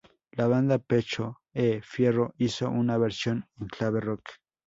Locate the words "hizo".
2.39-2.71